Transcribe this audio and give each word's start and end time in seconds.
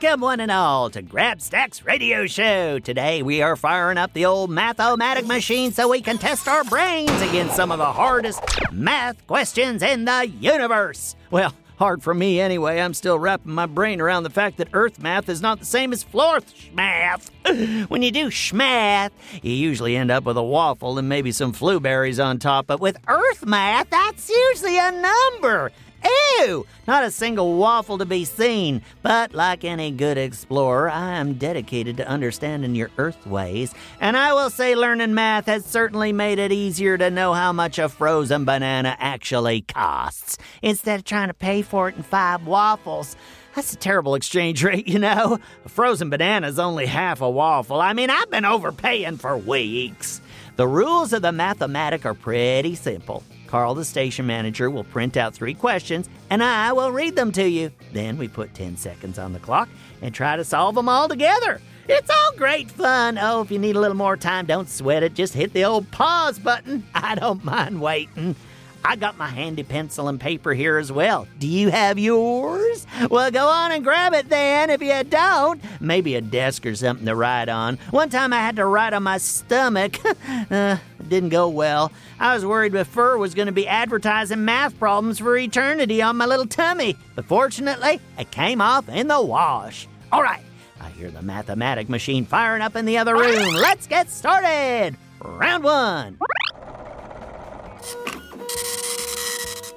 Welcome, 0.00 0.20
one 0.20 0.38
and 0.38 0.50
all, 0.52 0.90
to 0.90 1.02
Grabstack's 1.02 1.84
radio 1.84 2.26
show. 2.26 2.78
Today 2.78 3.20
we 3.22 3.42
are 3.42 3.56
firing 3.56 3.98
up 3.98 4.12
the 4.12 4.26
old 4.26 4.48
math-o-matic 4.48 5.26
machine 5.26 5.72
so 5.72 5.88
we 5.88 6.00
can 6.00 6.18
test 6.18 6.46
our 6.46 6.62
brains 6.62 7.20
against 7.20 7.56
some 7.56 7.72
of 7.72 7.78
the 7.78 7.92
hardest 7.92 8.40
math 8.70 9.26
questions 9.26 9.82
in 9.82 10.04
the 10.04 10.28
universe. 10.40 11.16
Well, 11.32 11.52
hard 11.78 12.00
for 12.04 12.14
me 12.14 12.38
anyway. 12.38 12.80
I'm 12.80 12.94
still 12.94 13.18
wrapping 13.18 13.50
my 13.50 13.66
brain 13.66 14.00
around 14.00 14.22
the 14.22 14.30
fact 14.30 14.58
that 14.58 14.68
Earth 14.72 15.00
math 15.00 15.28
is 15.28 15.40
not 15.40 15.58
the 15.58 15.66
same 15.66 15.92
as 15.92 16.04
Floorth 16.04 16.54
math. 16.72 17.30
When 17.88 18.02
you 18.02 18.12
do 18.12 18.26
schmath, 18.26 19.10
you 19.42 19.52
usually 19.52 19.96
end 19.96 20.12
up 20.12 20.24
with 20.24 20.36
a 20.36 20.42
waffle 20.42 20.98
and 20.98 21.08
maybe 21.08 21.32
some 21.32 21.50
blueberries 21.50 22.20
on 22.20 22.38
top, 22.38 22.68
but 22.68 22.78
with 22.78 22.98
Earth 23.08 23.44
math, 23.44 23.90
that's 23.90 24.30
usually 24.30 24.78
a 24.78 24.92
number. 24.92 25.72
Ew! 26.04 26.66
Not 26.86 27.04
a 27.04 27.10
single 27.10 27.56
waffle 27.56 27.98
to 27.98 28.04
be 28.04 28.24
seen. 28.24 28.82
But 29.02 29.34
like 29.34 29.64
any 29.64 29.90
good 29.90 30.16
explorer, 30.16 30.88
I 30.88 31.16
am 31.16 31.34
dedicated 31.34 31.96
to 31.96 32.08
understanding 32.08 32.74
your 32.74 32.90
Earth 32.96 33.26
ways, 33.26 33.74
and 34.00 34.16
I 34.16 34.32
will 34.32 34.50
say 34.50 34.74
learning 34.74 35.14
math 35.14 35.46
has 35.46 35.64
certainly 35.64 36.12
made 36.12 36.38
it 36.38 36.52
easier 36.52 36.96
to 36.96 37.10
know 37.10 37.34
how 37.34 37.52
much 37.52 37.78
a 37.78 37.88
frozen 37.88 38.44
banana 38.44 38.96
actually 38.98 39.62
costs, 39.62 40.38
instead 40.62 41.00
of 41.00 41.04
trying 41.04 41.28
to 41.28 41.34
pay 41.34 41.62
for 41.62 41.88
it 41.88 41.96
in 41.96 42.02
five 42.02 42.46
waffles. 42.46 43.16
That's 43.54 43.72
a 43.72 43.76
terrible 43.76 44.14
exchange 44.14 44.62
rate, 44.62 44.86
you 44.86 45.00
know. 45.00 45.40
A 45.64 45.68
frozen 45.68 46.10
banana's 46.10 46.60
only 46.60 46.86
half 46.86 47.20
a 47.20 47.28
waffle. 47.28 47.80
I 47.80 47.92
mean, 47.92 48.08
I've 48.08 48.30
been 48.30 48.44
overpaying 48.44 49.16
for 49.16 49.36
weeks. 49.36 50.20
The 50.54 50.68
rules 50.68 51.12
of 51.12 51.22
the 51.22 51.32
math-o-matic 51.32 52.04
are 52.04 52.14
pretty 52.14 52.76
simple. 52.76 53.24
Carl, 53.48 53.74
the 53.74 53.84
station 53.84 54.26
manager, 54.26 54.70
will 54.70 54.84
print 54.84 55.16
out 55.16 55.34
three 55.34 55.54
questions 55.54 56.08
and 56.30 56.42
I 56.42 56.72
will 56.72 56.92
read 56.92 57.16
them 57.16 57.32
to 57.32 57.48
you. 57.48 57.72
Then 57.92 58.18
we 58.18 58.28
put 58.28 58.54
10 58.54 58.76
seconds 58.76 59.18
on 59.18 59.32
the 59.32 59.38
clock 59.38 59.68
and 60.02 60.14
try 60.14 60.36
to 60.36 60.44
solve 60.44 60.74
them 60.74 60.88
all 60.88 61.08
together. 61.08 61.60
It's 61.88 62.10
all 62.10 62.32
great 62.36 62.70
fun. 62.70 63.16
Oh, 63.18 63.40
if 63.40 63.50
you 63.50 63.58
need 63.58 63.74
a 63.74 63.80
little 63.80 63.96
more 63.96 64.18
time, 64.18 64.44
don't 64.44 64.68
sweat 64.68 65.02
it. 65.02 65.14
Just 65.14 65.32
hit 65.32 65.54
the 65.54 65.64
old 65.64 65.90
pause 65.90 66.38
button. 66.38 66.86
I 66.94 67.14
don't 67.14 67.42
mind 67.44 67.80
waiting. 67.80 68.36
I 68.84 68.96
got 68.96 69.18
my 69.18 69.26
handy 69.26 69.62
pencil 69.62 70.08
and 70.08 70.20
paper 70.20 70.54
here 70.54 70.78
as 70.78 70.90
well. 70.90 71.26
Do 71.38 71.46
you 71.46 71.70
have 71.70 71.98
yours? 71.98 72.86
Well, 73.10 73.30
go 73.30 73.48
on 73.48 73.72
and 73.72 73.84
grab 73.84 74.14
it 74.14 74.28
then. 74.28 74.70
If 74.70 74.80
you 74.80 75.04
don't, 75.04 75.60
maybe 75.80 76.14
a 76.14 76.20
desk 76.20 76.64
or 76.64 76.74
something 76.74 77.06
to 77.06 77.14
write 77.14 77.48
on. 77.48 77.76
One 77.90 78.08
time 78.08 78.32
I 78.32 78.38
had 78.38 78.56
to 78.56 78.64
write 78.64 78.92
on 78.92 79.02
my 79.02 79.18
stomach. 79.18 79.98
uh, 80.50 80.78
it 81.00 81.08
didn't 81.08 81.28
go 81.30 81.48
well. 81.48 81.92
I 82.18 82.34
was 82.34 82.44
worried 82.46 82.74
fur 82.86 83.16
was 83.16 83.34
going 83.34 83.46
to 83.46 83.52
be 83.52 83.66
advertising 83.66 84.44
math 84.44 84.78
problems 84.78 85.18
for 85.18 85.36
eternity 85.36 86.00
on 86.02 86.16
my 86.16 86.26
little 86.26 86.46
tummy. 86.46 86.96
But 87.14 87.26
fortunately, 87.26 88.00
it 88.18 88.30
came 88.30 88.60
off 88.60 88.88
in 88.88 89.08
the 89.08 89.20
wash. 89.20 89.86
All 90.10 90.22
right, 90.22 90.42
I 90.80 90.88
hear 90.90 91.10
the 91.10 91.22
math-o-matic 91.22 91.88
machine 91.88 92.24
firing 92.24 92.62
up 92.62 92.76
in 92.76 92.86
the 92.86 92.98
other 92.98 93.14
room. 93.14 93.54
Let's 93.54 93.86
get 93.86 94.10
started. 94.10 94.96
Round 95.20 95.64
one. 95.64 96.18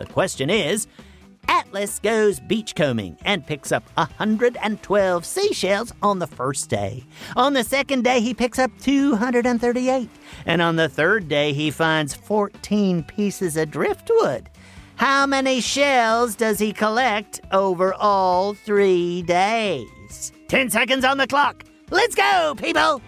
The 0.00 0.06
question 0.06 0.48
is 0.48 0.86
Atlas 1.46 1.98
goes 1.98 2.40
beachcombing 2.40 3.18
and 3.22 3.46
picks 3.46 3.70
up 3.70 3.84
112 3.94 5.26
seashells 5.26 5.92
on 6.00 6.18
the 6.18 6.26
first 6.26 6.70
day. 6.70 7.04
On 7.36 7.52
the 7.52 7.62
second 7.62 8.02
day, 8.02 8.20
he 8.20 8.32
picks 8.32 8.58
up 8.58 8.70
238. 8.80 10.08
And 10.46 10.62
on 10.62 10.76
the 10.76 10.88
third 10.88 11.28
day, 11.28 11.52
he 11.52 11.70
finds 11.70 12.14
14 12.14 13.02
pieces 13.02 13.58
of 13.58 13.70
driftwood. 13.70 14.48
How 14.96 15.26
many 15.26 15.60
shells 15.60 16.34
does 16.34 16.58
he 16.58 16.72
collect 16.72 17.42
over 17.52 17.92
all 17.92 18.54
three 18.54 19.20
days? 19.22 20.32
10 20.48 20.70
seconds 20.70 21.04
on 21.04 21.18
the 21.18 21.26
clock. 21.26 21.64
Let's 21.90 22.14
go, 22.14 22.54
people! 22.56 23.02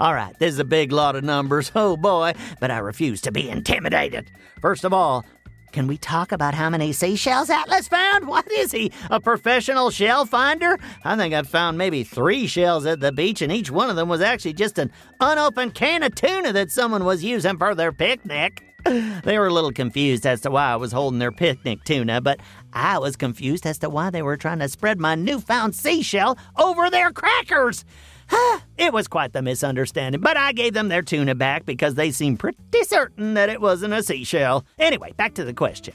All 0.00 0.14
right, 0.14 0.38
this 0.38 0.52
is 0.54 0.60
a 0.60 0.64
big 0.64 0.92
lot 0.92 1.16
of 1.16 1.24
numbers, 1.24 1.72
oh 1.76 1.96
boy, 1.96 2.34
but 2.60 2.70
I 2.70 2.78
refuse 2.78 3.20
to 3.22 3.32
be 3.32 3.48
intimidated. 3.50 4.30
First 4.60 4.84
of 4.84 4.92
all, 4.92 5.24
can 5.72 5.86
we 5.88 5.98
talk 5.98 6.30
about 6.30 6.54
how 6.54 6.70
many 6.70 6.92
seashells 6.92 7.50
Atlas 7.50 7.88
found? 7.88 8.28
What 8.28 8.50
is 8.52 8.70
he, 8.70 8.92
a 9.10 9.20
professional 9.20 9.90
shell 9.90 10.24
finder? 10.24 10.78
I 11.04 11.16
think 11.16 11.34
I've 11.34 11.48
found 11.48 11.78
maybe 11.78 12.04
three 12.04 12.46
shells 12.46 12.86
at 12.86 13.00
the 13.00 13.10
beach, 13.10 13.42
and 13.42 13.50
each 13.50 13.70
one 13.70 13.90
of 13.90 13.96
them 13.96 14.08
was 14.08 14.20
actually 14.20 14.52
just 14.52 14.78
an 14.78 14.92
unopened 15.20 15.74
can 15.74 16.02
of 16.04 16.14
tuna 16.14 16.52
that 16.52 16.70
someone 16.70 17.04
was 17.04 17.24
using 17.24 17.58
for 17.58 17.74
their 17.74 17.92
picnic. 17.92 18.64
They 19.24 19.38
were 19.38 19.48
a 19.48 19.52
little 19.52 19.72
confused 19.72 20.24
as 20.24 20.40
to 20.42 20.50
why 20.50 20.72
I 20.72 20.76
was 20.76 20.92
holding 20.92 21.18
their 21.18 21.32
picnic 21.32 21.82
tuna, 21.84 22.20
but 22.20 22.38
I 22.72 22.98
was 22.98 23.16
confused 23.16 23.66
as 23.66 23.78
to 23.80 23.90
why 23.90 24.10
they 24.10 24.22
were 24.22 24.36
trying 24.36 24.60
to 24.60 24.68
spread 24.68 25.00
my 25.00 25.16
newfound 25.16 25.74
seashell 25.74 26.38
over 26.56 26.88
their 26.88 27.10
crackers. 27.10 27.84
it 28.78 28.92
was 28.92 29.08
quite 29.08 29.32
the 29.32 29.42
misunderstanding, 29.42 30.20
but 30.20 30.36
I 30.36 30.52
gave 30.52 30.72
them 30.72 30.88
their 30.88 31.02
tuna 31.02 31.34
back 31.34 31.66
because 31.66 31.94
they 31.94 32.10
seemed 32.10 32.38
pretty 32.38 32.84
certain 32.84 33.34
that 33.34 33.48
it 33.48 33.60
wasn't 33.60 33.94
a 33.94 34.02
seashell. 34.02 34.64
Anyway, 34.78 35.12
back 35.16 35.34
to 35.34 35.44
the 35.44 35.52
question. 35.52 35.94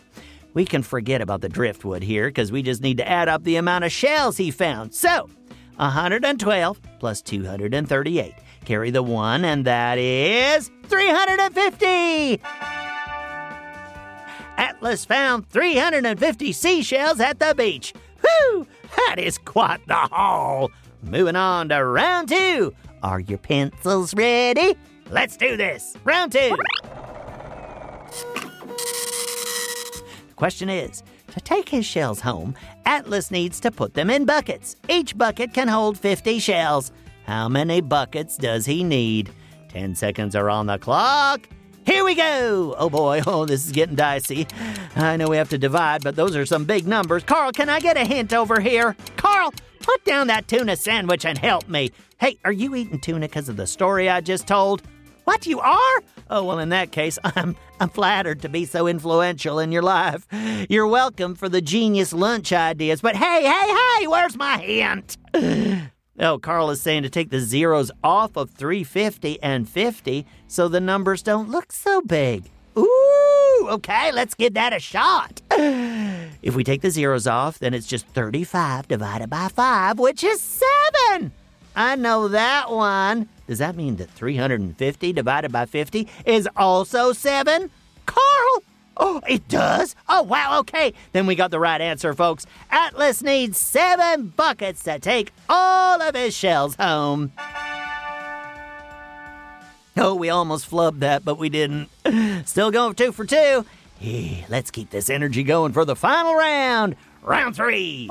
We 0.53 0.65
can 0.65 0.83
forget 0.83 1.21
about 1.21 1.41
the 1.41 1.49
driftwood 1.49 2.03
here 2.03 2.27
because 2.27 2.51
we 2.51 2.61
just 2.61 2.81
need 2.81 2.97
to 2.97 3.09
add 3.09 3.27
up 3.29 3.43
the 3.43 3.55
amount 3.55 3.85
of 3.85 3.91
shells 3.91 4.37
he 4.37 4.51
found. 4.51 4.93
So, 4.93 5.29
112 5.77 6.81
plus 6.99 7.21
238. 7.21 8.33
Carry 8.65 8.91
the 8.91 9.03
one, 9.03 9.43
and 9.43 9.65
that 9.65 9.97
is 9.97 10.69
350! 10.83 12.41
Atlas 14.57 15.05
found 15.05 15.49
350 15.49 16.51
seashells 16.51 17.19
at 17.19 17.39
the 17.39 17.55
beach. 17.57 17.93
Whew! 18.21 18.67
That 19.07 19.17
is 19.17 19.37
quite 19.37 19.85
the 19.87 19.95
haul! 19.95 20.69
Moving 21.03 21.35
on 21.35 21.69
to 21.69 21.83
round 21.83 22.29
two. 22.29 22.73
Are 23.03 23.19
your 23.19 23.37
pencils 23.37 24.13
ready? 24.13 24.75
Let's 25.09 25.35
do 25.35 25.57
this. 25.57 25.97
Round 26.05 26.31
two. 26.31 26.55
The 30.27 30.33
question 30.35 30.69
is 30.69 31.03
to 31.31 31.41
take 31.41 31.67
his 31.67 31.85
shells 31.85 32.21
home, 32.21 32.55
Atlas 32.85 33.31
needs 33.31 33.59
to 33.61 33.71
put 33.71 33.93
them 33.93 34.09
in 34.09 34.23
buckets. 34.25 34.75
Each 34.87 35.17
bucket 35.17 35.53
can 35.53 35.67
hold 35.67 35.97
50 35.97 36.39
shells. 36.39 36.91
How 37.25 37.49
many 37.49 37.81
buckets 37.81 38.37
does 38.37 38.65
he 38.65 38.83
need? 38.83 39.31
10 39.69 39.95
seconds 39.95 40.35
are 40.35 40.49
on 40.49 40.67
the 40.67 40.77
clock. 40.77 41.49
Here 41.85 42.05
we 42.05 42.15
go! 42.15 42.75
Oh 42.77 42.89
boy, 42.89 43.21
oh, 43.27 43.45
this 43.45 43.65
is 43.65 43.73
getting 43.73 43.95
dicey. 43.95 44.47
I 44.95 45.17
know 45.17 45.27
we 45.27 45.35
have 45.37 45.49
to 45.49 45.57
divide, 45.57 46.01
but 46.01 46.15
those 46.15 46.35
are 46.35 46.45
some 46.45 46.63
big 46.63 46.87
numbers. 46.87 47.23
Carl, 47.23 47.51
can 47.51 47.67
I 47.67 47.81
get 47.81 47.97
a 47.97 48.05
hint 48.05 48.31
over 48.33 48.61
here? 48.61 48.95
Carl, 49.17 49.53
Put 49.83 50.05
down 50.05 50.27
that 50.27 50.47
tuna 50.47 50.77
sandwich 50.77 51.25
and 51.25 51.37
help 51.37 51.67
me. 51.67 51.91
Hey, 52.17 52.37
are 52.45 52.53
you 52.53 52.73
eating 52.73 52.99
tuna 52.99 53.27
because 53.27 53.49
of 53.49 53.57
the 53.57 53.67
story 53.67 54.09
I 54.09 54.21
just 54.21 54.47
told? 54.47 54.81
What, 55.25 55.45
you 55.45 55.59
are? 55.59 56.03
Oh, 56.29 56.45
well, 56.45 56.59
in 56.59 56.69
that 56.69 56.93
case, 56.93 57.19
I'm, 57.23 57.57
I'm 57.81 57.89
flattered 57.89 58.41
to 58.43 58.49
be 58.49 58.63
so 58.63 58.87
influential 58.87 59.59
in 59.59 59.73
your 59.73 59.81
life. 59.81 60.25
You're 60.69 60.87
welcome 60.87 61.35
for 61.35 61.49
the 61.49 61.61
genius 61.61 62.13
lunch 62.13 62.53
ideas, 62.53 63.01
but 63.01 63.17
hey, 63.17 63.43
hey, 63.43 63.75
hey, 63.99 64.07
where's 64.07 64.37
my 64.37 64.57
hint? 64.57 65.17
Oh, 66.19 66.37
Carl 66.37 66.69
is 66.69 66.79
saying 66.79 67.01
to 67.03 67.09
take 67.09 67.31
the 67.31 67.39
zeros 67.39 67.89
off 68.03 68.37
of 68.37 68.51
350 68.51 69.41
and 69.41 69.67
50 69.67 70.27
so 70.47 70.67
the 70.67 70.79
numbers 70.79 71.23
don't 71.23 71.49
look 71.49 71.71
so 71.71 72.01
big. 72.01 72.51
Ooh, 72.77 73.67
okay, 73.71 74.11
let's 74.11 74.35
give 74.35 74.53
that 74.53 74.73
a 74.73 74.79
shot. 74.79 75.41
If 76.43 76.55
we 76.57 76.65
take 76.65 76.81
the 76.81 76.91
zeros 76.91 77.25
off, 77.25 77.57
then 77.59 77.73
it's 77.73 77.87
just 77.87 78.05
35 78.07 78.89
divided 78.89 79.29
by 79.29 79.47
5, 79.47 79.97
which 79.97 80.25
is 80.25 80.41
7. 80.41 81.31
I 81.73 81.95
know 81.95 82.27
that 82.27 82.69
one. 82.69 83.29
Does 83.47 83.59
that 83.59 83.77
mean 83.77 83.95
that 83.95 84.09
350 84.09 85.13
divided 85.13 85.53
by 85.53 85.65
50 85.65 86.07
is 86.25 86.47
also 86.57 87.13
7? 87.13 87.71
Carl! 88.05 88.63
Oh, 88.97 89.21
it 89.27 89.47
does? 89.47 89.95
Oh, 90.09 90.21
wow, 90.23 90.59
okay. 90.59 90.93
Then 91.13 91.25
we 91.25 91.35
got 91.35 91.49
the 91.49 91.59
right 91.59 91.79
answer, 91.79 92.13
folks. 92.13 92.45
Atlas 92.69 93.23
needs 93.23 93.57
seven 93.57 94.27
buckets 94.27 94.83
to 94.83 94.99
take 94.99 95.31
all 95.47 96.01
of 96.01 96.13
his 96.13 96.35
shells 96.35 96.75
home. 96.75 97.31
Oh, 99.95 100.13
we 100.15 100.29
almost 100.29 100.69
flubbed 100.69 100.99
that, 100.99 101.23
but 101.23 101.37
we 101.37 101.49
didn't. 101.49 101.89
Still 102.45 102.69
going 102.69 102.95
two 102.95 103.13
for 103.13 103.25
two. 103.25 103.65
Let's 104.49 104.69
keep 104.69 104.89
this 104.89 105.09
energy 105.09 105.43
going 105.43 105.71
for 105.71 105.85
the 105.85 105.95
final 105.95 106.35
round. 106.35 106.97
Round 107.21 107.55
three. 107.55 108.09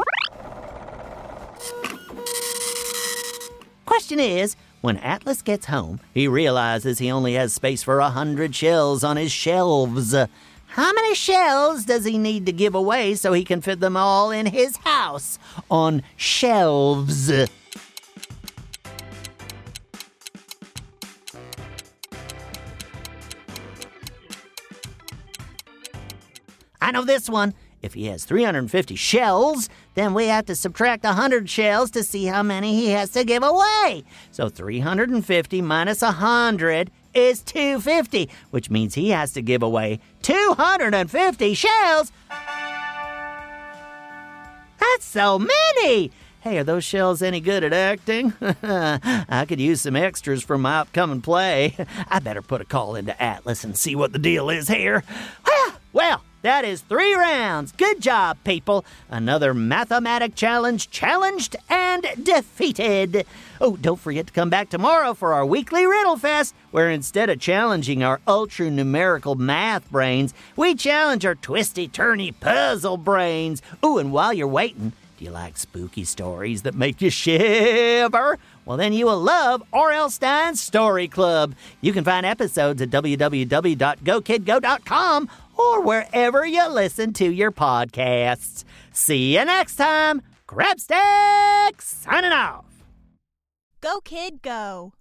Question 3.85 4.19
is 4.19 4.57
when 4.81 4.97
Atlas 4.97 5.43
gets 5.43 5.67
home, 5.67 6.01
he 6.15 6.27
realizes 6.27 6.99
he 6.99 7.11
only 7.11 7.35
has 7.35 7.53
space 7.53 7.83
for 7.83 7.99
a 7.99 8.09
hundred 8.09 8.55
shells 8.55 9.05
on 9.05 9.19
his 9.19 9.31
shelves. 9.31 10.15
How 10.69 10.93
many 10.95 11.15
shells 11.15 11.85
does 11.85 12.07
he 12.07 12.17
need 12.17 12.47
to 12.47 12.53
give 12.53 12.75
away 12.75 13.15
so 13.15 13.35
he 13.35 13.45
can 13.45 13.61
fit 13.61 13.81
them 13.81 13.95
all 13.95 14.31
in 14.31 14.47
his 14.47 14.79
house 14.79 15.39
on 15.71 16.03
shelves? 16.17 17.31
Know 26.93 27.05
this 27.05 27.29
one. 27.29 27.55
If 27.83 27.95
he 27.95 28.07
has 28.07 28.25
350 28.25 28.95
shells, 28.95 29.69
then 29.95 30.15
we 30.15 30.29
have 30.29 30.47
to 30.47 30.55
subtract 30.55 31.03
100 31.03 31.51
shells 31.51 31.91
to 31.93 32.05
see 32.05 32.27
how 32.27 32.43
many 32.45 32.75
he 32.75 32.91
has 32.91 33.11
to 33.11 33.25
give 33.25 33.43
away. 33.43 34.05
So 34.31 34.49
350 34.49 35.63
minus 35.63 36.01
100 36.03 36.91
is 37.13 37.43
250, 37.43 38.29
which 38.51 38.71
means 38.71 38.95
he 38.95 39.11
has 39.11 39.33
to 39.33 39.43
give 39.43 39.63
away 39.63 39.99
250 40.23 41.55
shells. 41.55 42.13
That's 44.79 45.05
so 45.05 45.39
many! 45.39 46.13
Hey, 46.41 46.59
are 46.59 46.65
those 46.65 46.83
shells 46.85 47.23
any 47.23 47.41
good 47.41 47.63
at 47.63 47.73
acting? 47.73 48.33
I 48.41 49.45
could 49.49 49.61
use 49.61 49.83
some 49.83 49.95
extras 49.95 50.43
for 50.43 50.59
my 50.59 50.81
upcoming 50.81 51.21
play. 51.21 51.77
I 52.09 52.19
better 52.19 52.43
put 52.43 52.61
a 52.61 52.65
call 52.65 52.97
into 52.97 53.21
Atlas 53.23 53.63
and 53.63 53.77
see 53.77 53.95
what 53.95 54.13
the 54.13 54.19
deal 54.19 54.51
is 54.51 54.67
here. 54.67 55.05
well, 55.93 56.23
that 56.43 56.65
is 56.65 56.83
three 56.83 57.15
rounds. 57.15 57.73
Good 57.73 58.01
job, 58.01 58.39
people. 58.45 58.85
Another 59.09 59.55
math-o-matic 59.55 60.35
challenge 60.35 60.91
challenged 60.91 61.57
and 61.69 62.07
defeated. 62.23 63.27
Oh, 63.61 63.77
don't 63.77 64.01
forget 64.01 64.27
to 64.27 64.33
come 64.33 64.51
back 64.51 64.69
tomorrow 64.69 65.15
for 65.15 65.33
our 65.33 65.47
weekly 65.47 65.87
Riddle 65.87 66.17
Fest, 66.17 66.55
where 66.71 66.91
instead 66.91 67.31
of 67.31 67.41
challenging 67.41 68.03
our 68.03 68.21
ultra 68.27 68.71
numerical 68.71 69.37
math 69.37 69.89
brains, 69.91 70.35
we 70.57 70.75
challenge 70.75 71.25
our 71.25 71.37
twisty 71.37 71.89
turny 71.89 72.35
puzzle 72.39 72.97
brains. 72.97 73.63
Oh, 73.83 73.99
and 73.99 74.13
while 74.13 74.33
you're 74.33 74.49
waiting, 74.49 74.93
do 75.19 75.25
you 75.25 75.31
like 75.31 75.57
spooky 75.57 76.05
stories 76.05 76.63
that 76.63 76.75
make 76.75 77.01
you 77.01 77.09
shiver? 77.09 78.39
Well, 78.65 78.77
then 78.77 78.93
you 78.93 79.07
will 79.07 79.21
love 79.21 79.63
R.L. 79.73 80.11
Stine's 80.11 80.61
Story 80.61 81.09
Club. 81.09 81.55
You 81.81 81.93
can 81.93 82.05
find 82.05 82.25
episodes 82.27 82.83
at 82.83 82.91
www.gokidgo.com 82.91 85.29
or 85.63 85.83
wherever 85.83 86.45
you 86.45 86.69
listen 86.69 87.13
to 87.15 87.31
your 87.31 87.53
podcasts. 87.53 88.65
See 88.93 89.37
you 89.37 89.45
next 89.45 89.77
time. 89.77 90.23
Grabstack 90.49 91.81
signing 91.81 92.33
off. 92.33 92.67
Go, 93.81 94.01
kid, 94.01 94.43
go. 94.43 94.93